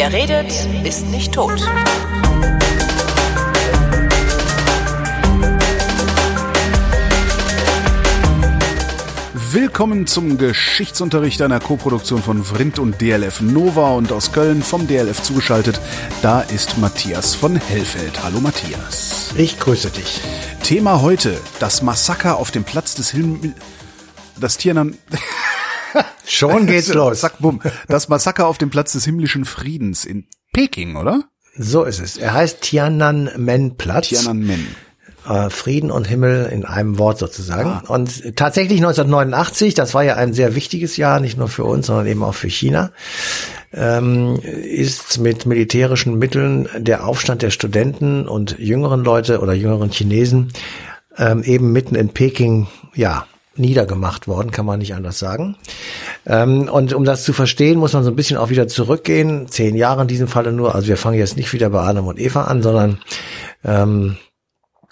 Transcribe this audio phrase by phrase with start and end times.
[0.00, 0.52] Wer redet,
[0.84, 1.60] ist nicht tot.
[9.50, 15.20] Willkommen zum Geschichtsunterricht einer Koproduktion von Vrindt und DLF Nova und aus Köln vom DLF
[15.20, 15.80] zugeschaltet.
[16.22, 18.22] Da ist Matthias von Hellfeld.
[18.22, 19.34] Hallo Matthias.
[19.36, 20.20] Ich grüße dich.
[20.62, 23.50] Thema heute, das Massaker auf dem Platz des Himmels.
[24.38, 24.94] Das Tiernam.
[26.26, 27.20] Schon geht's los.
[27.20, 27.60] Zack, bumm.
[27.88, 31.24] Das Massaker auf dem Platz des himmlischen Friedens in Peking, oder?
[31.56, 32.16] So ist es.
[32.16, 34.08] Er heißt Tiananmen-Platz.
[34.08, 34.68] Tiananmen.
[35.28, 37.68] Äh, Frieden und Himmel in einem Wort sozusagen.
[37.68, 37.82] Ah.
[37.88, 42.06] Und tatsächlich 1989, das war ja ein sehr wichtiges Jahr, nicht nur für uns, sondern
[42.06, 42.92] eben auch für China,
[43.72, 50.52] ähm, ist mit militärischen Mitteln der Aufstand der Studenten und jüngeren Leute oder jüngeren Chinesen
[51.18, 53.26] ähm, eben mitten in Peking, ja,
[53.58, 55.56] niedergemacht worden, kann man nicht anders sagen.
[56.26, 59.48] Ähm, und um das zu verstehen, muss man so ein bisschen auch wieder zurückgehen.
[59.48, 60.74] Zehn Jahre in diesem Falle nur.
[60.74, 62.98] Also wir fangen jetzt nicht wieder bei Adam und Eva an, sondern
[63.64, 64.16] ähm,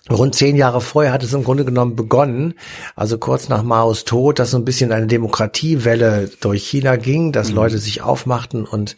[0.09, 2.55] Rund zehn Jahre vorher hat es im Grunde genommen begonnen,
[2.95, 7.51] also kurz nach Maos Tod, dass so ein bisschen eine Demokratiewelle durch China ging, dass
[7.51, 7.57] mhm.
[7.57, 8.95] Leute sich aufmachten und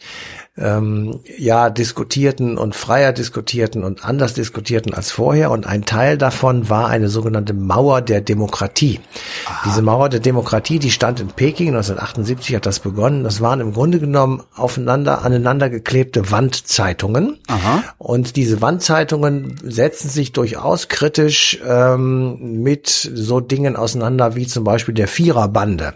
[0.59, 5.51] ähm, ja diskutierten und freier diskutierten und anders diskutierten als vorher.
[5.51, 8.99] Und ein Teil davon war eine sogenannte Mauer der Demokratie.
[9.45, 9.61] Aha.
[9.65, 13.23] Diese Mauer der Demokratie, die stand in Peking, 1978 hat das begonnen.
[13.23, 17.39] Das waren im Grunde genommen aufeinander, aneinander geklebte Wandzeitungen.
[17.47, 17.83] Aha.
[17.97, 24.93] Und diese Wandzeitungen setzen sich durchaus kritisch ähm, mit so Dingen auseinander wie zum Beispiel
[24.93, 25.93] der Viererbande,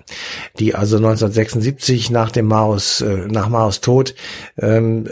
[0.60, 4.16] die also 1976 nach dem Maos, äh, nach Maos Tod
[4.58, 5.08] ähm,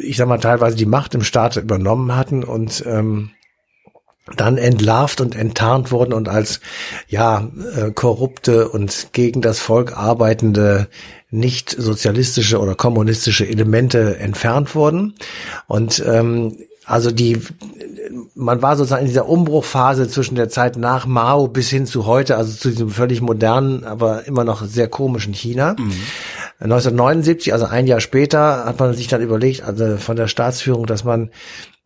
[0.00, 3.30] ich sag mal, teilweise die Macht im Staat übernommen hatten und ähm,
[4.36, 6.60] dann entlarvt und enttarnt wurden und als
[7.08, 10.88] ja äh, korrupte und gegen das Volk arbeitende
[11.30, 15.14] nicht sozialistische oder kommunistische Elemente entfernt wurden
[15.66, 17.40] und ähm, also die
[18.34, 22.36] man war sozusagen in dieser Umbruchphase zwischen der Zeit nach Mao bis hin zu heute,
[22.36, 25.76] also zu diesem völlig modernen, aber immer noch sehr komischen China.
[25.78, 25.92] Mhm.
[26.62, 31.02] 1979, also ein Jahr später, hat man sich dann überlegt, also von der Staatsführung, dass
[31.02, 31.30] man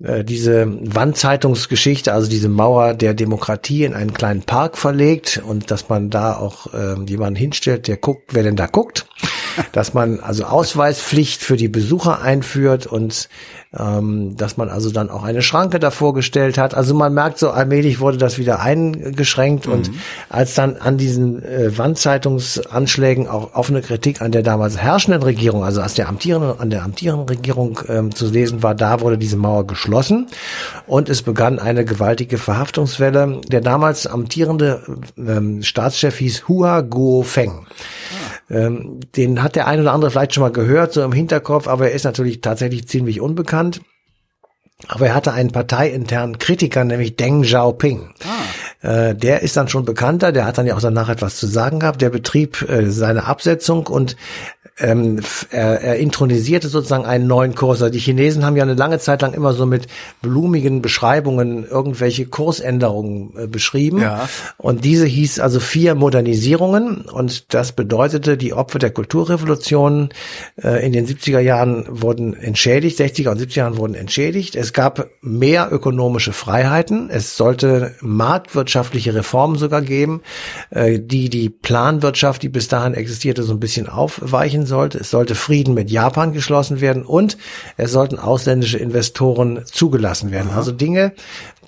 [0.03, 5.89] äh, diese Wandzeitungsgeschichte, also diese Mauer der Demokratie in einen kleinen Park verlegt und dass
[5.89, 9.07] man da auch äh, jemanden hinstellt, der guckt, wer denn da guckt.
[9.73, 13.29] Dass man also Ausweispflicht für die Besucher einführt und
[13.79, 16.75] ähm, dass man also dann auch eine Schranke davor gestellt hat.
[16.75, 19.73] Also man merkt so allmählich wurde das wieder eingeschränkt mhm.
[19.73, 19.91] und
[20.29, 25.81] als dann an diesen äh, Wandzeitungsanschlägen auch offene Kritik an der damals herrschenden Regierung, also
[25.81, 29.67] als der amtierenden, an der amtierenden Regierung ähm, zu lesen war, da wurde diese Mauer
[29.67, 30.27] geschlossen
[30.87, 33.41] und es begann eine gewaltige Verhaftungswelle.
[33.49, 34.83] Der damals amtierende
[35.19, 37.67] ähm, Staatschef hieß Hua Guofeng.
[38.49, 41.89] Ähm, den hat der ein oder andere vielleicht schon mal gehört, so im Hinterkopf, aber
[41.89, 43.81] er ist natürlich tatsächlich ziemlich unbekannt.
[44.89, 48.11] Aber er hatte einen parteiinternen Kritiker, nämlich Deng Xiaoping.
[48.25, 48.45] Ah.
[48.83, 51.81] Äh, der ist dann schon bekannter, der hat dann ja auch danach etwas zu sagen
[51.81, 52.03] gehabt.
[52.03, 54.17] Der betrieb äh, seine Absetzung und
[54.79, 55.21] ähm,
[55.51, 57.81] er, er intronisierte sozusagen einen neuen Kurs.
[57.81, 59.87] Also die Chinesen haben ja eine lange Zeit lang immer so mit
[60.21, 64.01] blumigen Beschreibungen irgendwelche Kursänderungen äh, beschrieben.
[64.01, 64.29] Ja.
[64.59, 67.03] Und diese hieß also vier Modernisierungen.
[67.03, 70.11] Und das bedeutete, die Opfer der Kulturrevolution
[70.63, 74.57] äh, in den 70er Jahren wurden entschädigt, 60er und 70er Jahren wurden entschädigt.
[74.57, 77.09] Es gab mehr ökonomische Freiheiten.
[77.09, 77.95] Es sollte
[78.67, 80.23] marktwirtschaftliche Reformen sogar geben,
[80.71, 84.99] äh, die die Planwirtschaft, die bis dahin existierte, so ein bisschen aufweichen sollte.
[84.99, 87.39] Es sollte Frieden mit Japan geschlossen werden und
[87.77, 90.51] es sollten ausländische Investoren zugelassen werden.
[90.51, 90.59] Aha.
[90.59, 91.13] Also Dinge,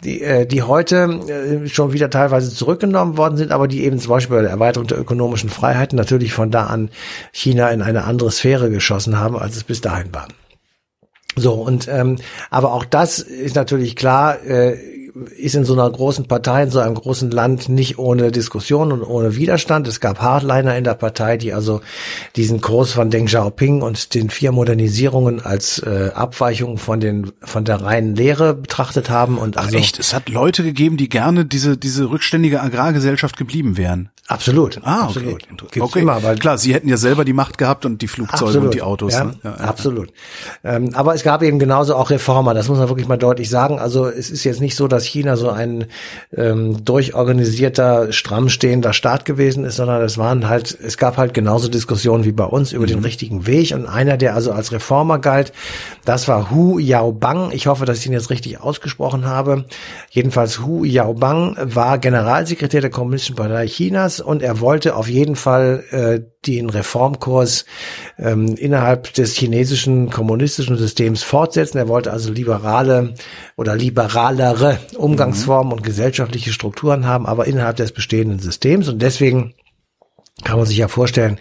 [0.04, 4.10] die, äh, die heute äh, schon wieder teilweise zurückgenommen worden sind, aber die eben zum
[4.10, 6.90] Beispiel bei der Erweiterung der ökonomischen Freiheiten natürlich von da an
[7.32, 10.28] China in eine andere Sphäre geschossen haben, als es bis dahin war.
[11.36, 12.16] So, und ähm,
[12.50, 14.76] aber auch das ist natürlich klar, äh,
[15.36, 19.02] ist in so einer großen Partei, in so einem großen Land nicht ohne Diskussion und
[19.02, 19.88] ohne Widerstand.
[19.88, 21.80] Es gab Hardliner in der Partei, die also
[22.36, 27.64] diesen Kurs von Deng Xiaoping und den vier Modernisierungen als äh, Abweichung von den von
[27.64, 31.44] der reinen Lehre betrachtet haben und also Ach echt, es hat Leute gegeben, die gerne
[31.44, 34.10] diese diese rückständige Agrargesellschaft geblieben wären.
[34.28, 34.78] Absolut.
[34.82, 35.20] Ah, okay.
[35.20, 35.48] absolut.
[35.48, 36.00] Gibt's okay.
[36.00, 38.66] immer, weil klar, sie hätten ja selber die Macht gehabt und die Flugzeuge absolut.
[38.66, 39.14] und die Autos.
[39.14, 39.34] Ja, ne?
[39.42, 40.12] ja, ja, absolut.
[40.62, 42.52] Ähm, aber es gab eben genauso auch Reformer.
[42.52, 43.78] Das muss man wirklich mal deutlich sagen.
[43.78, 45.86] Also es ist jetzt nicht so, dass China so ein
[46.36, 51.68] ähm, durchorganisierter, stramm stehender Staat gewesen ist, sondern es waren halt, es gab halt genauso
[51.68, 52.88] Diskussionen wie bei uns über mhm.
[52.88, 53.72] den richtigen Weg.
[53.74, 55.52] Und einer, der also als Reformer galt,
[56.04, 57.50] das war Hu Yaobang.
[57.52, 59.64] Ich hoffe, dass ich ihn jetzt richtig ausgesprochen habe.
[60.10, 65.84] Jedenfalls Hu Yaobang war Generalsekretär der Kommunistischen Partei Chinas und er wollte auf jeden Fall
[65.90, 67.64] äh, den Reformkurs
[68.18, 71.78] ähm, innerhalb des chinesischen kommunistischen Systems fortsetzen.
[71.78, 73.14] Er wollte also liberale
[73.56, 78.88] oder liberalere Umgangsformen und gesellschaftliche Strukturen haben, aber innerhalb des bestehenden Systems.
[78.88, 79.54] Und deswegen
[80.44, 81.38] kann man sich ja vorstellen,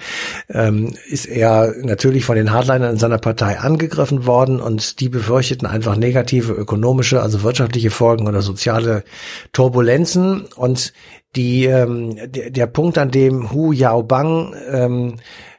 [0.49, 5.67] ähm, ist er natürlich von den Hardlinern in seiner Partei angegriffen worden und die befürchteten
[5.67, 9.03] einfach negative ökonomische, also wirtschaftliche Folgen oder soziale
[9.53, 10.93] Turbulenzen und
[11.37, 15.15] die ähm, der, der Punkt, an dem Hu Yaobang ähm,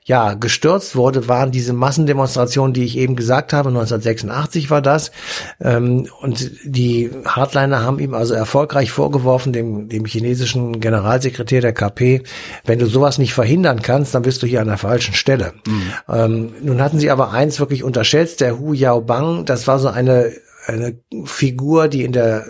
[0.08, 3.68] ja, gestürzt wurde, waren diese Massendemonstrationen, die ich eben gesagt habe.
[3.68, 5.12] 1986 war das.
[5.60, 12.22] Ähm, und die Hardliner haben ihm also erfolgreich vorgeworfen, dem, dem chinesischen Generalsekretär der KP,
[12.64, 15.52] wenn du sowas nicht verhindern kannst, dann bist du hier an der falschen Stelle.
[15.66, 15.82] Mhm.
[16.08, 20.32] Ähm, nun hatten sie aber eins wirklich unterschätzt, der Hu Yaobang, das war so eine
[20.68, 22.46] eine Figur, die in der,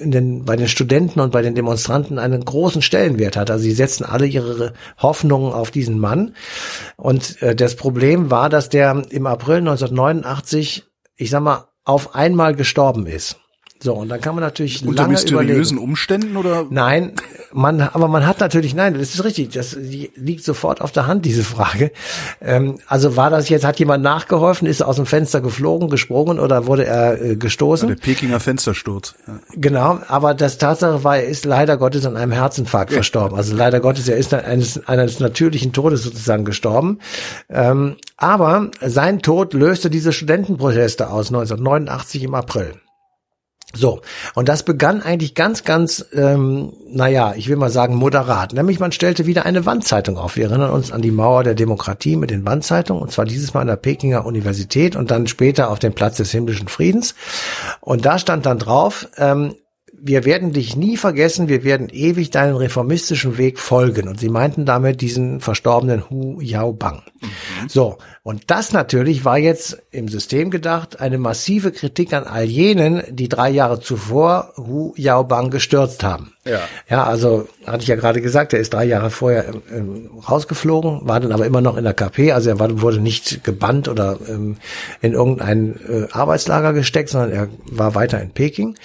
[0.00, 3.50] in den, bei den Studenten und bei den Demonstranten einen großen Stellenwert hat.
[3.50, 6.34] Also sie setzen alle ihre Hoffnungen auf diesen Mann.
[6.96, 10.84] Und äh, das Problem war, dass der im April 1989,
[11.16, 13.36] ich sag mal, auf einmal gestorben ist.
[13.82, 15.78] So, und dann kann man natürlich Unter mysteriösen überlegen.
[15.78, 16.66] Umständen oder?
[16.70, 17.12] Nein,
[17.52, 21.26] man, aber man hat natürlich, nein, das ist richtig, das liegt sofort auf der Hand,
[21.26, 21.90] diese Frage.
[22.40, 26.38] Ähm, also war das jetzt, hat jemand nachgeholfen, ist er aus dem Fenster geflogen, gesprungen
[26.38, 27.88] oder wurde er äh, gestoßen?
[27.88, 29.16] der Pekinger Fenstersturz.
[29.26, 29.40] Ja.
[29.54, 32.96] Genau, aber das Tatsache war, er ist leider Gottes an einem Herzinfarkt ja.
[32.96, 33.36] verstorben.
[33.36, 37.00] Also leider Gottes, er ist eines, eines natürlichen Todes sozusagen gestorben.
[37.50, 42.74] Ähm, aber sein Tod löste diese Studentenproteste aus 1989 im April.
[43.74, 44.00] So,
[44.34, 48.52] und das begann eigentlich ganz, ganz, ähm, naja, ich will mal sagen, moderat.
[48.52, 50.36] Nämlich man stellte wieder eine Wandzeitung auf.
[50.36, 53.62] Wir erinnern uns an die Mauer der Demokratie mit den Wandzeitungen, und zwar dieses Mal
[53.62, 57.14] an der Pekinger Universität und dann später auf dem Platz des himmlischen Friedens.
[57.80, 59.54] Und da stand dann drauf, ähm,
[60.06, 64.08] wir werden dich nie vergessen, wir werden ewig deinen reformistischen Weg folgen.
[64.08, 67.02] Und sie meinten damit diesen verstorbenen Hu Yaobang.
[67.22, 67.68] Mhm.
[67.68, 73.02] So, und das natürlich war jetzt im System gedacht eine massive Kritik an all jenen,
[73.10, 76.32] die drei Jahre zuvor Hu Yaobang gestürzt haben.
[76.46, 76.60] Ja.
[76.88, 81.20] ja, also hatte ich ja gerade gesagt, er ist drei Jahre vorher ähm, rausgeflogen, war
[81.20, 84.56] dann aber immer noch in der KP, also er war, wurde nicht gebannt oder ähm,
[85.02, 88.76] in irgendein äh, Arbeitslager gesteckt, sondern er war weiter in Peking.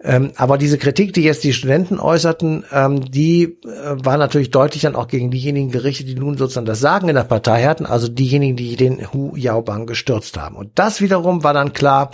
[0.00, 3.56] Ähm, aber diese Kritik, die jetzt die Studenten äußerten, ähm, die äh,
[3.96, 7.24] war natürlich deutlich dann auch gegen diejenigen gerichtet, die nun sozusagen das Sagen in der
[7.24, 10.56] Partei hatten, also diejenigen, die den Hu Yaobang gestürzt haben.
[10.56, 12.10] Und das wiederum war dann klar,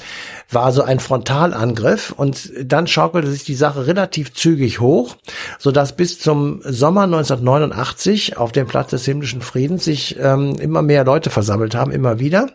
[0.51, 5.17] war so ein Frontalangriff und dann schaukelte sich die Sache relativ zügig hoch,
[5.59, 10.83] so dass bis zum Sommer 1989 auf dem Platz des himmlischen Friedens sich ähm, immer
[10.83, 12.49] mehr Leute versammelt haben, immer wieder.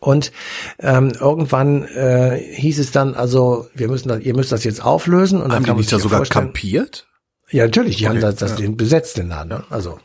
[0.00, 0.32] Und
[0.78, 5.42] ähm, irgendwann äh, hieß es dann, also wir müssen, das, ihr müsst das jetzt auflösen.
[5.42, 7.08] Und haben die nicht da sogar kampiert?
[7.50, 8.56] Ja, natürlich, die okay, haben das, das ja.
[8.58, 9.48] den besetzt den Laden.
[9.48, 9.64] Ne?
[9.70, 9.98] Also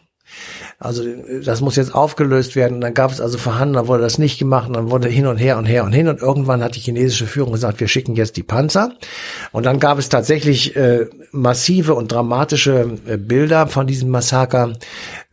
[0.80, 1.04] also
[1.44, 2.76] das muss jetzt aufgelöst werden.
[2.76, 5.28] Und dann gab es also Verhandlungen, dann wurde das nicht gemacht und dann wurde hin
[5.28, 6.08] und her und her und hin.
[6.08, 8.94] Und irgendwann hat die chinesische Führung gesagt, wir schicken jetzt die Panzer.
[9.52, 14.74] Und dann gab es tatsächlich äh, massive und dramatische äh, Bilder von diesem Massaker.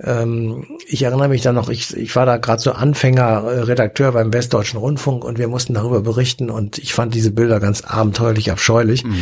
[0.02, 4.12] Ähm, ich erinnere mich dann noch, ich, ich war da gerade so Anfänger, äh, Redakteur
[4.12, 8.50] beim Westdeutschen Rundfunk und wir mussten darüber berichten und ich fand diese Bilder ganz abenteuerlich
[8.50, 9.04] abscheulich.
[9.04, 9.16] Mhm.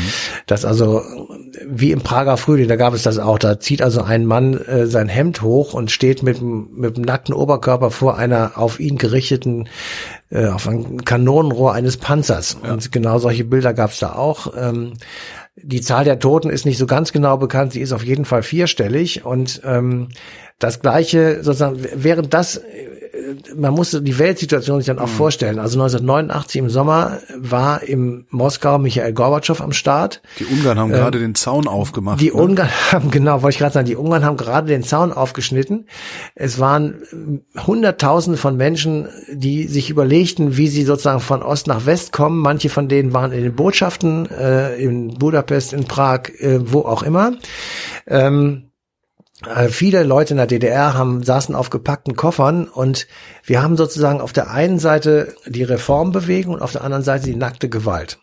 [0.47, 1.03] Das also
[1.67, 3.39] wie im Prager Frühling, da gab es das auch.
[3.39, 7.35] Da zieht also ein Mann äh, sein Hemd hoch und steht mit, mit dem nackten
[7.35, 9.69] Oberkörper vor einer auf ihn gerichteten,
[10.31, 12.59] äh, auf ein Kanonenrohr eines Panzers.
[12.63, 12.73] Ja.
[12.73, 14.53] Und genau solche Bilder gab es da auch.
[14.57, 14.95] Ähm,
[15.57, 18.43] die Zahl der Toten ist nicht so ganz genau bekannt, sie ist auf jeden Fall
[18.43, 20.09] vierstellig und ähm,
[20.59, 22.61] das gleiche sozusagen, während das
[23.57, 25.13] man muss die Weltsituation sich dann auch mhm.
[25.13, 25.59] vorstellen.
[25.59, 30.23] Also 1989 im Sommer war im Moskau Michael Gorbatschow am Start.
[30.39, 32.21] Die Ungarn haben ähm, gerade den Zaun aufgemacht.
[32.21, 32.35] Die ne?
[32.35, 35.87] Ungarn haben, genau, wollte ich gerade sagen, die Ungarn haben gerade den Zaun aufgeschnitten.
[36.35, 37.03] Es waren
[37.67, 42.39] Hunderttausende von Menschen, die sich überlegten, wie sie sozusagen von Ost nach West kommen.
[42.39, 47.03] Manche von denen waren in den Botschaften, äh, in Budapest, in Prag, äh, wo auch
[47.03, 47.33] immer.
[48.07, 48.68] Ähm, äh,
[49.69, 53.07] viele Leute in der DDR haben, saßen auf gepackten Koffern und
[53.45, 57.37] wir haben sozusagen auf der einen Seite die Reformbewegung und auf der anderen Seite die
[57.37, 58.19] nackte Gewalt.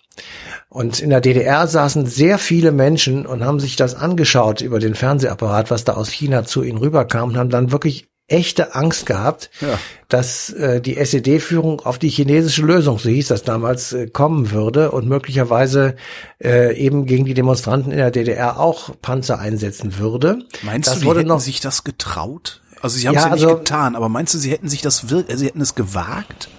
[0.70, 4.96] Und in der DDR saßen sehr viele Menschen und haben sich das angeschaut über den
[4.96, 9.52] Fernsehapparat, was da aus China zu ihnen rüberkam und haben dann wirklich echte Angst gehabt,
[9.62, 9.78] ja.
[10.10, 14.92] dass äh, die SED-Führung auf die chinesische Lösung, so hieß das damals, äh, kommen würde
[14.92, 15.96] und möglicherweise
[16.44, 20.40] äh, eben gegen die Demonstranten in der DDR auch Panzer einsetzen würde.
[20.64, 22.62] Meinst das du, die hätten noch, sich das getraut?
[22.82, 24.82] Also sie haben es ja, ja, nicht also, getan, aber meinst du, sie hätten sich
[24.82, 26.50] das, sie hätten es gewagt?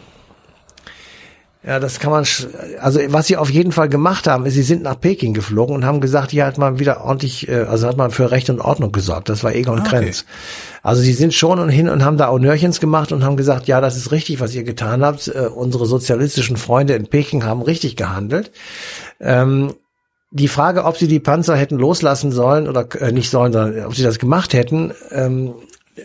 [1.66, 2.24] Ja, das kann man,
[2.80, 5.84] also was sie auf jeden Fall gemacht haben, ist, sie sind nach Peking geflogen und
[5.84, 8.92] haben gesagt, hier hat man wieder ordentlich, äh, also hat man für Recht und Ordnung
[8.92, 9.28] gesorgt.
[9.28, 9.98] Das war Egon Ah, okay.
[9.98, 10.24] Krenz.
[10.84, 13.66] Also sie sind schon und hin und haben da auch Nörchens gemacht und haben gesagt,
[13.66, 15.26] ja, das ist richtig, was ihr getan habt.
[15.26, 18.52] Äh, unsere sozialistischen Freunde in Peking haben richtig gehandelt.
[19.18, 19.74] Ähm,
[20.30, 23.96] die Frage, ob sie die Panzer hätten loslassen sollen oder äh, nicht sollen, sondern ob
[23.96, 25.54] sie das gemacht hätten, ähm,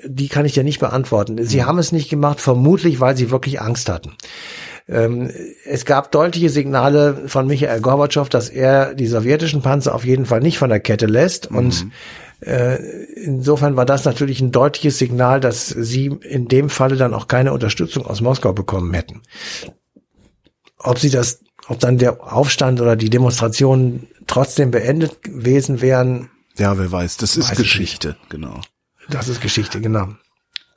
[0.05, 1.37] die kann ich dir nicht beantworten.
[1.45, 4.13] Sie haben es nicht gemacht, vermutlich, weil sie wirklich Angst hatten.
[4.91, 5.31] Ähm,
[5.65, 10.41] es gab deutliche Signale von Michael Gorbatschow, dass er die sowjetischen Panzer auf jeden Fall
[10.41, 11.49] nicht von der Kette lässt.
[11.49, 11.87] Und
[12.41, 12.75] äh,
[13.15, 17.53] insofern war das natürlich ein deutliches Signal, dass sie in dem Falle dann auch keine
[17.53, 19.21] Unterstützung aus Moskau bekommen hätten.
[20.77, 26.77] Ob sie das, ob dann der Aufstand oder die Demonstrationen trotzdem beendet gewesen wären, Ja,
[26.77, 27.17] wer weiß.
[27.17, 28.59] Das ist Weiß ich Geschichte, genau.
[29.09, 30.09] das ist Geschichte, genau.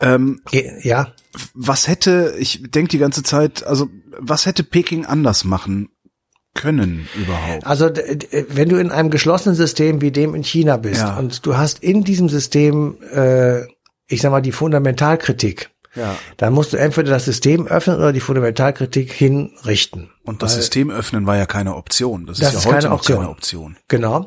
[0.01, 0.41] Ähm,
[0.83, 1.13] Ja,
[1.55, 5.89] was hätte, ich denke die ganze Zeit, also was hätte Peking anders machen
[6.55, 7.67] können überhaupt?
[7.67, 7.87] Also
[8.51, 11.17] wenn du in einem geschlossenen System wie dem in China bist Ja.
[11.17, 13.63] und du hast in diesem System, äh,
[14.07, 16.17] ich sag mal, die Fundamentalkritik, Ja.
[16.37, 20.11] dann musst du entweder das System öffnen oder die Fundamentalkritik hinrichten.
[20.25, 22.27] Und das Weil- System öffnen war ja keine Option.
[22.27, 23.19] Das, Das ist ja ist heute keine Option.
[23.19, 23.77] keine Option.
[23.89, 24.25] Genau.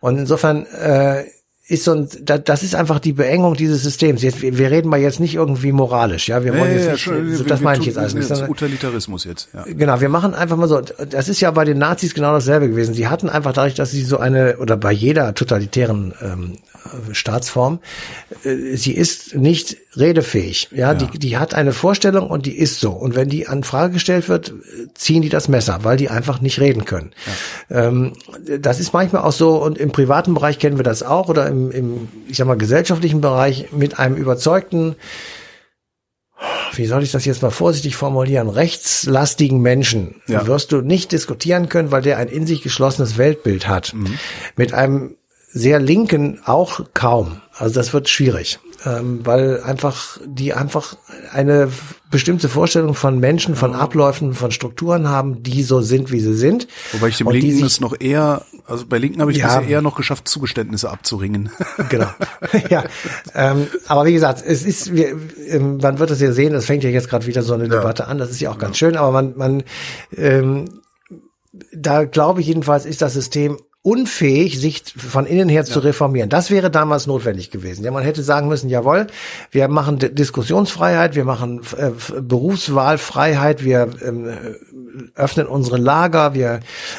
[0.00, 1.24] Und insofern äh,
[1.68, 4.22] ist so ein, da- das ist einfach die Beengung dieses Systems.
[4.22, 6.44] Jetzt, wir reden mal jetzt nicht irgendwie moralisch, ja.
[6.44, 8.30] Wir wollen jetzt nicht, schon, wir- das wir meine ich jetzt alles nicht.
[8.30, 9.48] jetzt Utilitarismus jetzt.
[9.52, 9.64] Ja.
[9.66, 12.94] Genau, wir machen einfach mal so, das ist ja bei den Nazis genau dasselbe gewesen.
[12.94, 16.52] Sie hatten einfach dadurch, dass sie so eine, oder bei jeder totalitären ähm,
[17.10, 17.80] Staatsform,
[18.44, 20.68] äh, sie ist nicht redefähig.
[20.72, 22.90] Ja, Die, die hat eine Vorstellung und die ist so.
[22.92, 24.52] Und wenn die an Frage gestellt wird,
[24.94, 27.12] ziehen die das Messer, weil die einfach nicht reden können.
[27.70, 28.12] Ähm,
[28.60, 31.70] das ist manchmal auch so, und im privaten Bereich kennen wir das auch, oder im,
[31.70, 34.96] im ich sag mal, gesellschaftlichen Bereich mit einem überzeugten
[36.74, 40.46] wie soll ich das jetzt mal vorsichtig formulieren, rechtslastigen Menschen Ja.
[40.46, 43.94] wirst du nicht diskutieren können, weil der ein in sich geschlossenes Weltbild hat.
[44.56, 45.16] Mit einem
[45.48, 47.40] sehr linken auch kaum.
[47.56, 50.96] Also das wird schwierig, ähm, weil einfach die einfach
[51.32, 51.70] eine
[52.10, 56.68] bestimmte Vorstellung von Menschen, von Abläufen, von Strukturen haben, die so sind, wie sie sind.
[56.92, 59.46] Wobei ich dem Und Linken es noch eher, also bei Linken habe ich Ja.
[59.46, 61.50] bisher eher noch geschafft, Zugeständnisse abzuringen.
[61.88, 62.08] Genau.
[62.70, 62.84] ja.
[63.34, 65.16] Ähm, aber wie gesagt, es ist, wir,
[65.48, 68.06] ähm, man wird es ja sehen, es fängt ja jetzt gerade wieder so eine Debatte
[68.06, 69.62] an, das ist ja auch ganz schön, aber man, man
[70.16, 70.80] ähm,
[71.72, 76.28] da glaube ich jedenfalls, ist das System unfähig, sich von innen her zu reformieren.
[76.28, 77.84] Das wäre damals notwendig gewesen.
[77.84, 79.06] Ja, man hätte sagen müssen, jawohl,
[79.52, 84.30] wir machen D Diskussionsfreiheit, wir machen äh, Berufswahlfreiheit, wir ähm,
[85.14, 86.58] öffnen unsere Lager, wir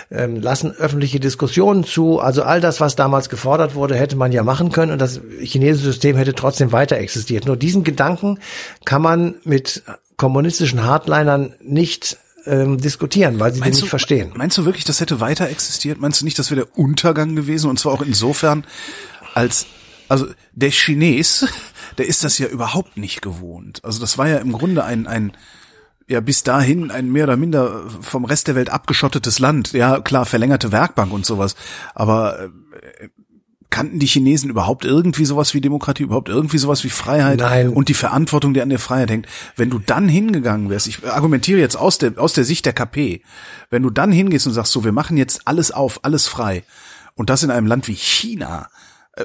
[0.09, 2.21] ähm, lassen öffentliche Diskussionen zu.
[2.21, 5.87] Also all das, was damals gefordert wurde, hätte man ja machen können und das chinesische
[5.87, 7.47] System hätte trotzdem weiter existiert.
[7.47, 8.39] Nur diesen Gedanken
[8.85, 9.83] kann man mit
[10.15, 12.17] kommunistischen Hardlinern nicht
[12.47, 14.31] ähm, diskutieren, weil sie den nicht verstehen.
[14.35, 15.99] Meinst du wirklich, das hätte weiter existiert?
[15.99, 17.69] Meinst du nicht, das wäre der Untergang gewesen?
[17.69, 18.65] Und zwar auch insofern,
[19.33, 19.65] als,
[20.07, 21.45] also der Chines,
[21.97, 23.83] der ist das ja überhaupt nicht gewohnt.
[23.83, 25.33] Also das war ja im Grunde ein, ein,
[26.07, 29.73] ja bis dahin ein mehr oder minder vom Rest der Welt abgeschottetes Land.
[29.73, 31.55] Ja, klar, verlängerte Werkbank und sowas.
[31.93, 33.09] Aber äh,
[33.69, 37.69] kannten die Chinesen überhaupt irgendwie sowas wie Demokratie, überhaupt irgendwie sowas wie Freiheit Nein.
[37.69, 39.27] und die Verantwortung, die an der Freiheit hängt?
[39.55, 43.21] Wenn du dann hingegangen wärst, ich argumentiere jetzt aus der, aus der Sicht der KP,
[43.69, 46.63] wenn du dann hingehst und sagst, so, wir machen jetzt alles auf, alles frei
[47.15, 48.69] und das in einem Land wie China,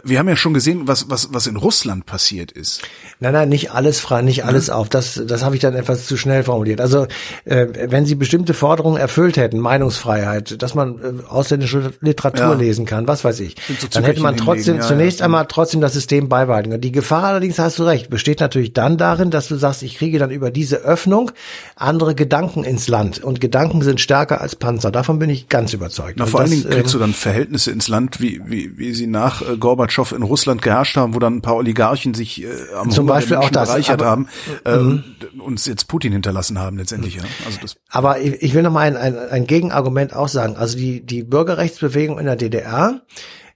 [0.05, 2.83] wir haben ja schon gesehen, was, was, was in Russland passiert ist.
[3.21, 4.89] Nein, nein, nicht alles frei, nicht alles auf.
[4.89, 6.81] Das, das habe ich dann etwas zu schnell formuliert.
[6.81, 7.07] Also
[7.45, 12.53] äh, wenn Sie bestimmte Forderungen erfüllt hätten, Meinungsfreiheit, dass man äh, ausländische Literatur Ja.
[12.55, 15.27] lesen kann, was weiß ich, so dann hätte man trotzdem ja, zunächst ja.
[15.27, 16.81] einmal trotzdem das System beibehalten.
[16.81, 20.19] Die Gefahr allerdings, hast du recht, besteht natürlich dann darin, dass du sagst, ich kriege
[20.19, 21.31] dann über diese Öffnung
[21.77, 23.23] andere Gedanken ins Land.
[23.23, 24.91] Und Gedanken sind stärker als Panzer.
[24.91, 26.15] Davon bin ich ganz überzeugt.
[26.17, 28.95] Na, vor allen das, Dingen kriegst ähm, du dann Verhältnisse ins Land, wie, wie, wie
[28.95, 29.82] sie nach äh, Gorbatschow
[30.13, 33.37] in Russland geherrscht haben, wo dann ein paar Oligarchen sich äh, am Zum Hunger Beispiel
[33.37, 34.29] auch das, bereichert aber- haben
[34.65, 35.05] äh, und
[35.41, 37.17] uns jetzt Putin hinterlassen haben letztendlich.
[37.17, 37.23] Ja.
[37.47, 40.57] Also das Aber ich, ich will noch mal ein, ein, ein Gegenargument auch sagen.
[40.57, 43.01] Also die, die Bürgerrechtsbewegung in der DDR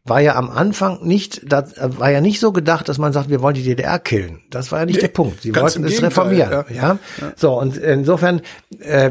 [0.09, 3.43] war ja am Anfang nicht, das war ja nicht so gedacht, dass man sagt, wir
[3.43, 4.41] wollen die DDR killen.
[4.51, 5.43] Das war ja nicht der Punkt.
[5.43, 6.65] Sie wollten es Gegenteil, reformieren.
[6.75, 6.99] Ja?
[7.37, 8.41] So, und insofern
[8.81, 9.11] äh,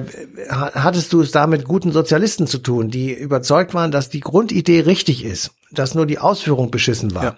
[0.49, 4.19] ha- hattest du es da mit guten Sozialisten zu tun, die überzeugt waren, dass die
[4.21, 7.23] Grundidee richtig ist, dass nur die Ausführung beschissen war.
[7.23, 7.35] Ja.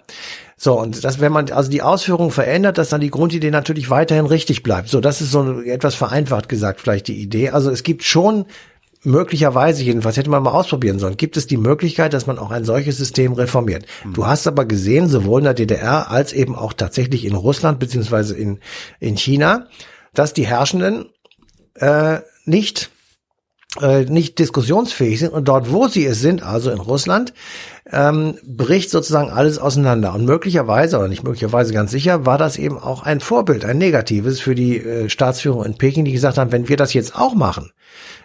[0.56, 4.26] So, und das, wenn man also die Ausführung verändert, dass dann die Grundidee natürlich weiterhin
[4.26, 4.88] richtig bleibt.
[4.88, 7.50] So, das ist so etwas vereinfacht gesagt vielleicht die Idee.
[7.50, 8.44] Also es gibt schon
[9.02, 12.64] möglicherweise jedenfalls, hätte man mal ausprobieren sollen, gibt es die Möglichkeit, dass man auch ein
[12.64, 13.86] solches System reformiert.
[14.12, 18.36] Du hast aber gesehen, sowohl in der DDR als eben auch tatsächlich in Russland beziehungsweise
[18.36, 18.60] in,
[19.00, 19.68] in China,
[20.14, 21.06] dass die Herrschenden
[21.74, 22.90] äh, nicht
[24.08, 27.34] nicht diskussionsfähig sind und dort, wo sie es sind, also in Russland,
[27.90, 30.14] ähm, bricht sozusagen alles auseinander.
[30.14, 34.40] Und möglicherweise, oder nicht möglicherweise ganz sicher, war das eben auch ein Vorbild, ein negatives
[34.40, 37.72] für die äh, Staatsführung in Peking, die gesagt haben, wenn wir das jetzt auch machen,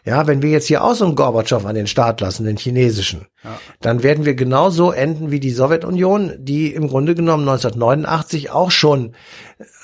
[0.06, 3.28] ja, wenn wir jetzt hier auch so einen Gorbatschow an den Start lassen, den chinesischen,
[3.44, 3.60] ja.
[3.82, 9.14] dann werden wir genauso enden wie die Sowjetunion, die im Grunde genommen 1989 auch schon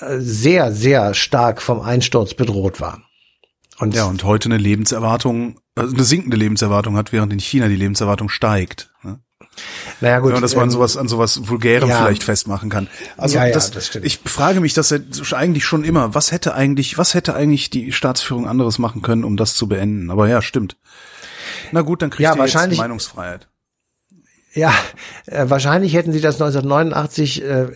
[0.00, 3.02] äh, sehr, sehr stark vom Einsturz bedroht war.
[3.80, 7.76] Und ja, und heute eine Lebenserwartung, also eine sinkende Lebenserwartung hat, während in China die
[7.76, 8.92] Lebenserwartung steigt.
[9.02, 9.20] Ne?
[10.02, 10.28] Naja, gut.
[10.28, 12.02] Wenn man das mal an ähm, sowas, an sowas Vulgärem ja.
[12.02, 12.88] vielleicht festmachen kann.
[13.16, 14.92] Also ja, ja, das, das ich frage mich das
[15.32, 19.38] eigentlich schon immer, was hätte eigentlich, was hätte eigentlich die Staatsführung anderes machen können, um
[19.38, 20.10] das zu beenden?
[20.10, 20.76] Aber ja, stimmt.
[21.72, 23.48] Na gut, dann kriegt ja, ihr Meinungsfreiheit.
[24.52, 24.72] Ja,
[25.26, 27.66] äh, wahrscheinlich hätten sie das 1989, äh,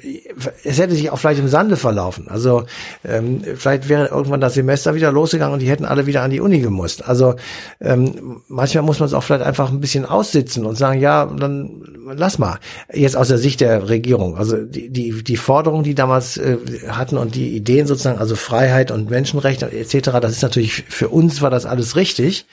[0.64, 2.26] es hätte sich auch vielleicht im Sande verlaufen.
[2.26, 2.64] Also
[3.04, 6.40] ähm, vielleicht wäre irgendwann das Semester wieder losgegangen und die hätten alle wieder an die
[6.40, 7.06] Uni gemusst.
[7.06, 7.36] Also
[7.80, 11.84] ähm, manchmal muss man es auch vielleicht einfach ein bisschen aussitzen und sagen, ja, dann
[12.12, 12.58] lass mal.
[12.92, 14.36] Jetzt aus der Sicht der Regierung.
[14.36, 18.90] Also die, die, die Forderungen, die damals äh, hatten und die Ideen sozusagen, also Freiheit
[18.90, 22.46] und Menschenrechte etc., das ist natürlich, für uns war das alles richtig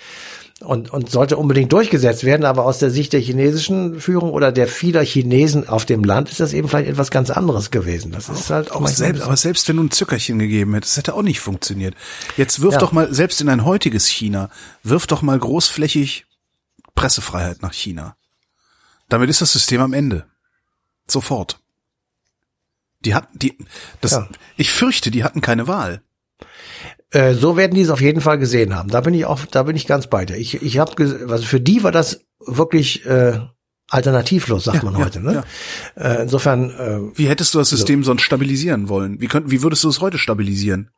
[0.62, 4.68] und, und sollte unbedingt durchgesetzt werden, aber aus der Sicht der chinesischen Führung oder der
[4.68, 8.12] vieler Chinesen auf dem Land ist das eben vielleicht etwas ganz anderes gewesen.
[8.12, 11.14] Das ist halt auch aber selbst, aber selbst wenn du ein Zückerchen gegeben hättest, hätte
[11.14, 11.96] auch nicht funktioniert.
[12.38, 12.80] Jetzt wirf ja.
[12.80, 14.50] doch mal, selbst in ein heutiges China,
[14.84, 16.26] wirf doch mal großflächig
[16.96, 18.16] Pressefreiheit nach China.
[19.10, 20.26] Damit ist das System am Ende.
[21.08, 21.60] Sofort.
[23.04, 23.58] Die hatten, die,
[24.00, 24.28] das, ja.
[24.58, 26.02] ich fürchte, die hatten keine Wahl.
[27.12, 28.90] Äh, so werden die es auf jeden Fall gesehen haben.
[28.90, 30.38] Da bin ich auch, da bin ich ganz bei dir.
[30.38, 30.94] Ich, ich habe,
[31.30, 33.40] also für die war das wirklich äh,
[33.90, 35.20] alternativlos, sagt ja, man heute.
[35.20, 35.44] Ja, ne?
[35.98, 36.04] Ja.
[36.04, 36.70] Äh, insofern.
[36.70, 38.08] Äh, wie hättest du das System so.
[38.08, 39.20] sonst stabilisieren wollen?
[39.20, 40.90] Wie könnt, wie würdest du es heute stabilisieren?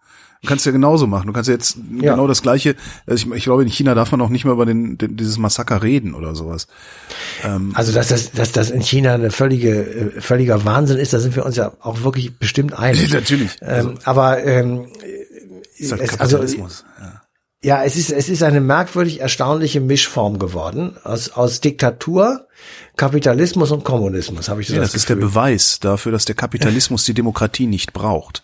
[0.44, 1.28] Du kannst ja genauso machen.
[1.28, 2.12] Du kannst ja jetzt ja.
[2.12, 2.76] genau das gleiche.
[3.08, 5.38] Also ich, ich, glaube, in China darf man auch nicht mehr über den, den dieses
[5.38, 6.68] Massaker reden oder sowas.
[7.44, 11.22] Ähm, also dass das, dass das in China eine völlige, äh, völliger Wahnsinn ist, da
[11.22, 13.10] sind wir uns ja auch wirklich bestimmt einig.
[13.14, 13.52] Natürlich.
[13.62, 13.94] Ähm, also.
[14.04, 14.88] Aber ähm,
[15.78, 17.22] ist halt es, also, ja.
[17.62, 22.48] ja, es ist, es ist eine merkwürdig erstaunliche Mischform geworden aus, aus Diktatur,
[22.96, 26.36] Kapitalismus und Kommunismus, habe ich so ja, das, das ist der Beweis dafür, dass der
[26.36, 28.44] Kapitalismus die Demokratie nicht braucht.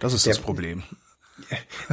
[0.00, 0.82] Das ist der, das Problem.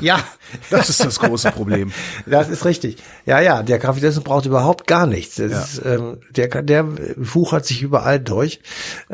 [0.01, 0.19] Ja.
[0.69, 1.91] Das ist das große Problem.
[2.25, 2.97] Das ist richtig.
[3.25, 5.37] Ja, ja, der Kapitalismus braucht überhaupt gar nichts.
[5.37, 5.45] Ja.
[5.45, 6.85] ist, ähm, der, der
[7.17, 8.61] wuchert sich überall durch.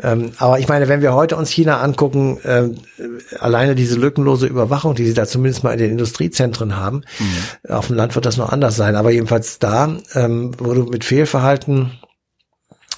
[0.00, 2.78] Ähm, aber ich meine, wenn wir heute uns China angucken, ähm,
[3.40, 7.72] alleine diese lückenlose Überwachung, die sie da zumindest mal in den Industriezentren haben, mhm.
[7.72, 8.94] auf dem Land wird das noch anders sein.
[8.94, 11.98] Aber jedenfalls da, ähm, wo du mit Fehlverhalten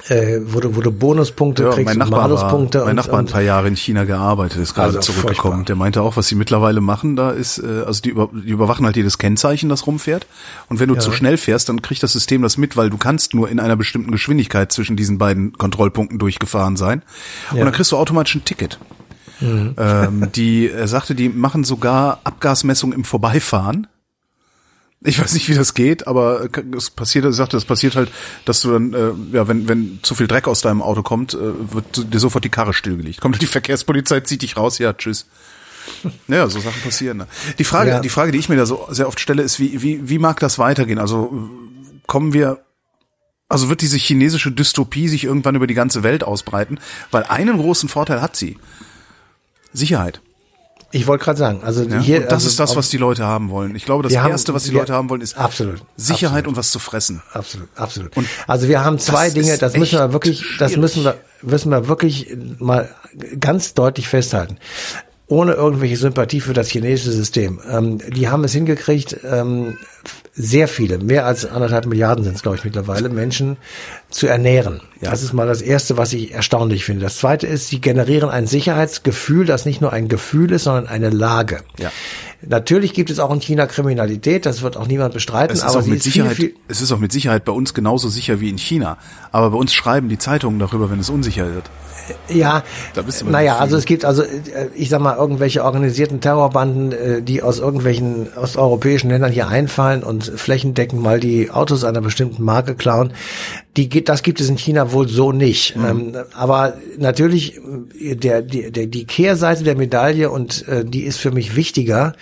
[0.08, 2.78] äh, wo, du, wo du Bonuspunkte ja, kriegst, mein Nachbar Maluspunkte.
[2.78, 5.56] War, mein Nachbar hat ein paar Jahre in China gearbeitet, ist gerade also zurückgekommen.
[5.56, 5.64] Furchtbar.
[5.64, 8.86] Der meinte auch, was sie mittlerweile machen, da ist, äh, also die, über, die überwachen
[8.86, 10.26] halt jedes Kennzeichen, das rumfährt.
[10.68, 11.00] Und wenn du ja.
[11.00, 13.76] zu schnell fährst, dann kriegt das System das mit, weil du kannst nur in einer
[13.76, 17.02] bestimmten Geschwindigkeit zwischen diesen beiden Kontrollpunkten durchgefahren sein.
[17.50, 18.78] Und dann kriegst du automatisch ein Ticket.
[19.40, 19.74] Mhm.
[19.76, 23.86] Ähm, die er sagte, die machen sogar Abgasmessung im Vorbeifahren
[25.06, 28.10] ich weiß nicht, wie das geht, aber es passiert, er sagte, es passiert halt,
[28.44, 31.38] dass du dann, äh, ja, wenn, wenn zu viel Dreck aus deinem Auto kommt, äh,
[31.38, 33.20] wird dir sofort die Karre stillgelegt.
[33.20, 35.26] Kommt die Verkehrspolizei, zieht dich raus, ja, tschüss.
[36.26, 37.18] Ja, so Sachen passieren.
[37.18, 37.28] Ne?
[37.60, 38.00] Die Frage, ja.
[38.00, 40.40] die Frage, die ich mir da so sehr oft stelle, ist, wie, wie, wie mag
[40.40, 40.98] das weitergehen?
[40.98, 41.48] Also
[42.08, 42.64] kommen wir,
[43.48, 46.80] also wird diese chinesische Dystopie sich irgendwann über die ganze Welt ausbreiten?
[47.12, 48.58] Weil einen großen Vorteil hat sie.
[49.72, 50.20] Sicherheit.
[50.92, 51.98] Ich wollte gerade sagen, also ja?
[51.98, 53.74] hier, das also ist das, was die Leute haben wollen.
[53.74, 56.48] Ich glaube, das erste, was die Leute haben wollen, ist absolut Sicherheit absolut.
[56.48, 57.22] und was zu fressen.
[57.32, 58.16] Absolut, absolut.
[58.16, 60.58] Und also wir haben zwei Dinge, das müssen wir wirklich, schwierig.
[60.58, 62.88] das müssen wir, müssen wir wirklich mal
[63.40, 64.58] ganz deutlich festhalten
[65.28, 67.60] ohne irgendwelche Sympathie für das chinesische System.
[67.68, 69.76] Ähm, die haben es hingekriegt, ähm,
[70.38, 73.56] sehr viele, mehr als anderthalb Milliarden sind es, glaube ich, mittlerweile, Menschen
[74.10, 74.82] zu ernähren.
[75.00, 75.10] Ja.
[75.10, 77.02] Das ist mal das Erste, was ich erstaunlich finde.
[77.02, 81.08] Das Zweite ist, sie generieren ein Sicherheitsgefühl, das nicht nur ein Gefühl ist, sondern eine
[81.08, 81.60] Lage.
[81.78, 81.90] Ja.
[82.42, 85.54] Natürlich gibt es auch in China Kriminalität, das wird auch niemand bestreiten.
[85.54, 87.72] Es ist aber auch mit Sicherheit, viel, viel es ist auch mit Sicherheit bei uns
[87.72, 88.98] genauso sicher wie in China.
[89.32, 91.64] Aber bei uns schreiben die Zeitungen darüber, wenn es unsicher wird.
[92.28, 92.62] Ja,
[93.24, 97.58] naja, also es gibt also, äh, ich sag mal, irgendwelche organisierten Terrorbanden, äh, die aus
[97.58, 103.12] irgendwelchen osteuropäischen Ländern hier einfallen und flächendeckend mal die Autos einer bestimmten Marke klauen.
[103.76, 105.76] Die, das gibt es in China wohl so nicht.
[105.76, 105.84] Mhm.
[105.84, 107.58] Ähm, aber natürlich
[108.00, 112.14] äh, der, die, der, die Kehrseite der Medaille und äh, die ist für mich wichtiger.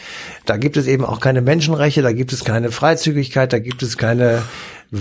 [0.46, 3.96] Da gibt es eben auch keine Menschenrechte, da gibt es keine Freizügigkeit, da gibt es
[3.96, 4.42] keine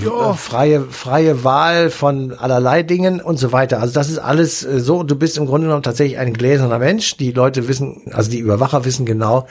[0.01, 0.31] Ja.
[0.31, 3.79] äh, freie, freie Wahl von allerlei Dingen und so weiter.
[3.79, 7.17] Also das ist alles äh, so, du bist im Grunde genommen tatsächlich ein gläserner Mensch.
[7.17, 9.47] Die Leute wissen, also die Überwacher wissen genau,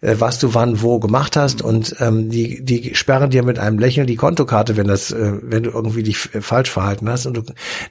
[0.00, 3.78] äh, was du wann wo gemacht hast und ähm, die, die sperren dir mit einem
[3.78, 7.26] Lächeln die Kontokarte, wenn das, äh, wenn du irgendwie dich falsch verhalten hast.
[7.26, 7.42] Und du,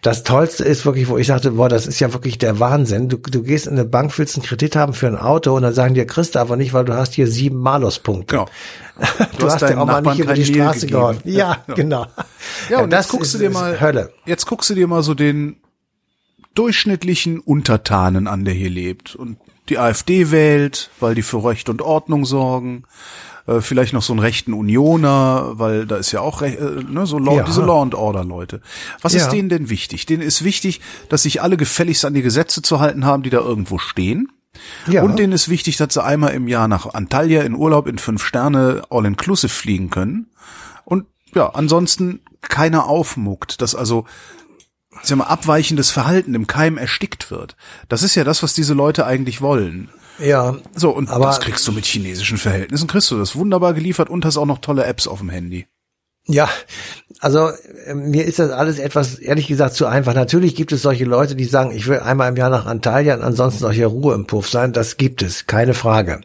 [0.02, 3.10] das Tollste ist wirklich, wo ich sagte, boah, das ist ja wirklich der Wahnsinn.
[3.10, 5.74] Du, du gehst in eine Bank, willst einen Kredit haben für ein Auto und dann
[5.74, 8.36] sagen dir, kriegst du aber nicht, weil du hast hier sieben Maluspunkte.
[8.36, 8.50] Genau.
[9.38, 11.00] Du, hast hast ja deinen auch mal Nachbarn nicht über die Straße gegeben.
[11.00, 11.22] geholfen.
[11.26, 12.06] Ja, Ja, genau.
[12.70, 14.14] Ja, und das jetzt guckst ist, du dir mal Hölle.
[14.26, 15.58] Jetzt guckst du dir mal so den
[16.54, 19.38] durchschnittlichen Untertanen an, der hier lebt und
[19.70, 22.84] die AfD wählt, weil die für Recht und Ordnung sorgen.
[23.48, 26.52] Äh, vielleicht noch so einen rechten Unioner, weil da ist ja auch äh,
[26.90, 27.44] ne, so Law, Ja.
[27.44, 28.62] diese Law and Order Leute.
[29.02, 29.22] Was Ja.
[29.22, 30.06] ist denen denn wichtig?
[30.06, 33.40] Denen ist wichtig, dass sich alle gefälligst an die Gesetze zu halten haben, die da
[33.40, 34.28] irgendwo stehen.
[34.88, 35.04] Ja.
[35.04, 38.24] Und denen ist wichtig, dass sie einmal im Jahr nach Antalya in Urlaub in fünf
[38.24, 40.32] Sterne All-Inclusive fliegen können.
[40.86, 44.06] Und ja, ansonsten keiner aufmuckt, dass also
[45.02, 47.56] ich sag mal, abweichendes Verhalten im Keim erstickt wird.
[47.88, 49.90] Das ist ja das, was diese Leute eigentlich wollen.
[50.20, 50.58] Ja.
[50.76, 54.26] So, und Aber- das kriegst du mit chinesischen Verhältnissen, kriegst du das wunderbar geliefert und
[54.26, 55.68] hast auch noch tolle Apps auf dem Handy.
[56.28, 56.50] Ja,
[57.20, 57.50] also
[57.88, 60.14] äh, mir ist das alles etwas, ehrlich gesagt, zu einfach.
[60.14, 63.22] Natürlich gibt es solche Leute, die sagen, ich will einmal im Jahr nach Antalya und
[63.24, 64.72] ansonsten soll hier Ruhe im Puff sein.
[64.74, 66.22] Das gibt es, keine Frage.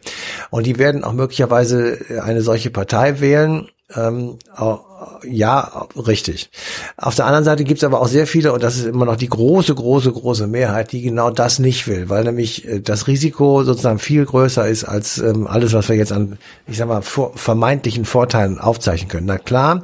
[0.49, 3.69] Und die werden auch möglicherweise äh, eine solche Partei wählen.
[3.95, 4.81] Ähm, au-
[5.23, 6.49] ja, richtig.
[6.97, 9.15] Auf der anderen Seite gibt es aber auch sehr viele, und das ist immer noch
[9.15, 13.63] die große, große, große Mehrheit, die genau das nicht will, weil nämlich äh, das Risiko
[13.63, 17.31] sozusagen viel größer ist als ähm, alles, was wir jetzt an, ich sag mal, vor,
[17.35, 19.27] vermeintlichen Vorteilen aufzeichnen können.
[19.27, 19.81] Na klar,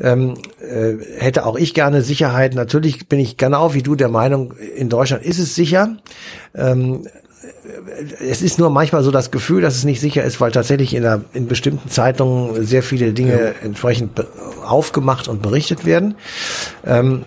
[0.00, 2.54] ähm, äh, hätte auch ich gerne Sicherheit.
[2.54, 5.96] Natürlich bin ich genau wie du der Meinung, in Deutschland ist es sicher.
[6.54, 7.06] Ähm,
[8.20, 11.02] es ist nur manchmal so das Gefühl, dass es nicht sicher ist, weil tatsächlich in,
[11.02, 14.28] der, in bestimmten Zeitungen sehr viele Dinge entsprechend be-
[14.64, 16.14] aufgemacht und berichtet werden.
[16.84, 17.24] Ähm,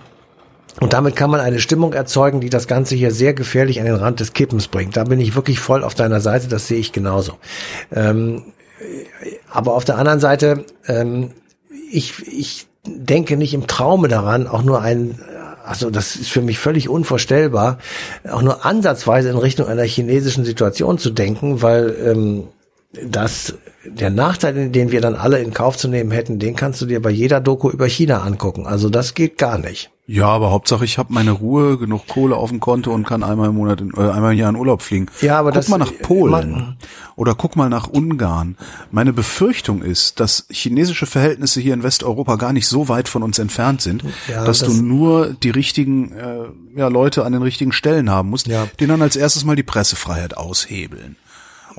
[0.79, 3.95] und damit kann man eine Stimmung erzeugen, die das Ganze hier sehr gefährlich an den
[3.95, 4.95] Rand des Kippens bringt.
[4.95, 7.33] Da bin ich wirklich voll auf deiner Seite, das sehe ich genauso.
[7.93, 8.53] Ähm,
[9.51, 11.31] aber auf der anderen Seite, ähm,
[11.91, 15.19] ich, ich denke nicht im Traume daran, auch nur ein,
[15.69, 17.77] also das ist für mich völlig unvorstellbar,
[18.29, 22.47] auch nur ansatzweise in Richtung einer chinesischen Situation zu denken, weil ähm,
[23.05, 23.53] das
[23.85, 27.01] der Nachteil, den wir dann alle in Kauf zu nehmen hätten, den kannst du dir
[27.01, 28.65] bei jeder Doku über China angucken.
[28.65, 29.91] Also das geht gar nicht.
[30.11, 33.49] Ja, aber Hauptsache ich habe meine Ruhe, genug Kohle auf dem Konto und kann einmal
[33.49, 35.05] im Monat, in, äh, einmal im Jahr in Urlaub fliegen.
[35.21, 36.77] Ja, aber guck das- mal nach Polen man-
[37.15, 38.57] oder guck mal nach Ungarn.
[38.89, 43.37] Meine Befürchtung ist, dass chinesische Verhältnisse hier in Westeuropa gar nicht so weit von uns
[43.37, 46.45] entfernt sind, Ja, dass das- du nur die richtigen äh,
[46.75, 48.65] ja, Leute an den richtigen Stellen haben musst, Ja.
[48.79, 51.17] die dann als erstes mal die Pressefreiheit aushebeln.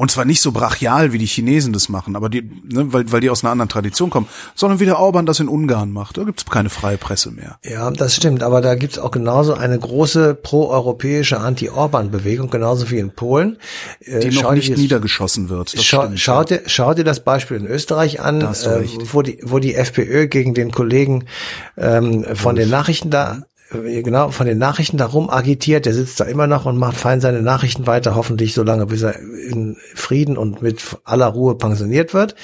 [0.00, 3.20] Und zwar nicht so brachial, wie die Chinesen das machen, aber die, ne, weil, weil
[3.20, 6.16] die aus einer anderen Tradition kommen, sondern wie der Orban das in Ungarn macht.
[6.16, 7.58] Da gibt's keine freie Presse mehr.
[7.62, 13.10] Ja, das stimmt, aber da gibt's auch genauso eine große pro-europäische Anti-Orban-Bewegung, genauso wie in
[13.10, 13.58] Polen.
[14.00, 15.74] Äh, Die noch nicht niedergeschossen wird.
[15.78, 18.46] Schau, stimmt, schau, dir, schau dir das Beispiel in Österreich an, äh,
[19.12, 21.26] wo, die, wo die FPÖ gegen den Kollegen
[21.76, 25.86] ähm, von den Nachrichten da genau von den Nachrichten darum agitiert.
[25.86, 29.02] Der sitzt da immer noch und macht fein seine Nachrichten weiter, hoffentlich so lange, bis
[29.02, 32.34] er in Frieden und mit aller Ruhe pensioniert wird.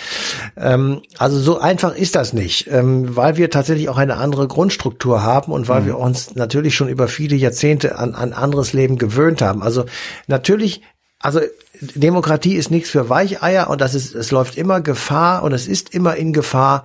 [0.56, 5.22] Ähm, also so einfach ist das nicht, ähm, weil wir tatsächlich auch eine andere Grundstruktur
[5.22, 9.42] haben und weil wir uns natürlich schon über viele Jahrzehnte an ein anderes Leben gewöhnt
[9.42, 9.62] haben.
[9.62, 9.84] Also
[10.28, 10.82] natürlich
[11.18, 11.40] also
[11.80, 15.94] Demokratie ist nichts für Weicheier und das ist, es läuft immer Gefahr und es ist
[15.94, 16.84] immer in Gefahr,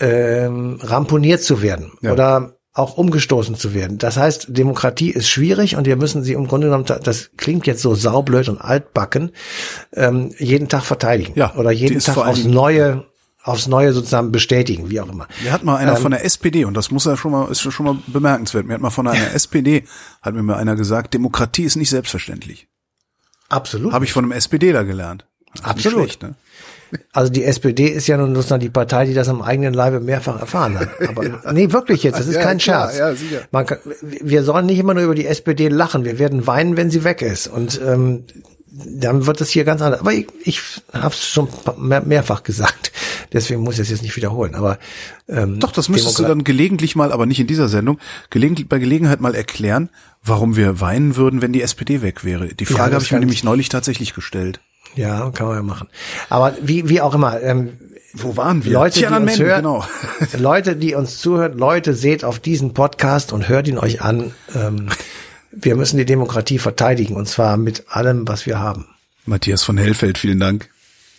[0.00, 2.12] ähm, ramponiert zu werden Ja.
[2.12, 3.98] oder auch umgestoßen zu werden.
[3.98, 7.82] Das heißt, Demokratie ist schwierig und wir müssen sie im Grunde genommen, das klingt jetzt
[7.82, 9.32] so saublöd und altbacken,
[9.92, 13.04] ähm, jeden Tag verteidigen Ja, oder jeden Tag aufs Neue,
[13.42, 15.28] aufs Neue sozusagen bestätigen, wie auch immer.
[15.42, 17.60] Mir hat mal einer Ähm, von der SPD, und das muss ja schon mal, ist
[17.60, 19.84] schon mal bemerkenswert, mir hat mal von einer SPD,
[20.22, 22.68] hat mir mal einer gesagt, Demokratie ist nicht selbstverständlich.
[23.50, 23.92] Absolut.
[23.92, 24.32] Habe ich von einem
[24.86, 25.26] gelernt.
[25.52, 26.04] Das ist nicht Absolut.
[26.04, 26.34] Schlecht, ne?
[27.12, 30.40] Also die SPD ist ja nun sozusagen die Partei, die das am eigenen Leibe mehrfach
[30.40, 30.88] erfahren hat.
[31.08, 32.98] Aber nee, wirklich jetzt, das ist Ja, kein Scherz.
[32.98, 33.40] ja, sicher.
[33.50, 36.04] Man kann, wir sollen nicht immer nur über die SPD lachen.
[36.04, 37.46] Wir werden weinen, wenn sie weg ist.
[37.48, 38.24] Und ähm,
[38.70, 40.00] dann wird es hier ganz anders.
[40.00, 40.60] Aber ich, ich
[40.92, 42.92] habe es schon mehr, mehrfach gesagt.
[43.32, 44.54] Deswegen muss ich es jetzt nicht wiederholen.
[44.54, 44.78] Aber
[45.28, 47.98] ähm, Doch, das müsstest du Demokrat- dann gelegentlich mal, aber nicht in dieser Sendung,
[48.30, 49.88] gelegentlich bei Gelegenheit mal erklären,
[50.22, 52.48] warum wir weinen würden, wenn die SPD weg wäre.
[52.48, 54.60] Die Ja, Frage das habe ich mir nämlich neulich tatsächlich gestellt.
[54.94, 55.88] Ja, kann man ja machen.
[56.28, 57.78] Aber wie, wie auch immer, ähm,
[58.14, 58.72] Wo waren wir?
[58.72, 59.84] Leute, die uns hören, genau.
[60.38, 64.32] Leute, die uns zuhören, Leute, seht auf diesen Podcast und hört ihn euch an.
[64.54, 64.88] Ähm,
[65.50, 68.86] wir müssen die Demokratie verteidigen und zwar mit allem, was wir haben.
[69.24, 70.68] Matthias von Hellfeld, vielen Dank.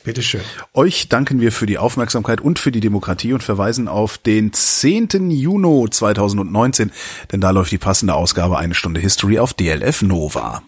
[0.04, 0.42] Bitteschön.
[0.74, 5.32] Euch danken wir für die Aufmerksamkeit und für die Demokratie und verweisen auf den 10.
[5.32, 6.92] Juni 2019,
[7.32, 10.62] denn da läuft die passende Ausgabe Eine Stunde History auf DLF Nova.